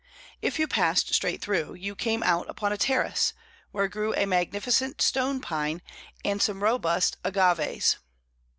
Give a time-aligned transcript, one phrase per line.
[0.41, 3.33] If you passed straight through, you came out upon a terrace,
[3.69, 5.83] where grew a magnificent stone pine
[6.25, 7.97] and some robust agaves.